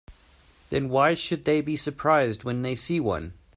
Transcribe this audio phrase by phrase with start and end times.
[0.71, 3.33] Then why should they be surprised when they see one?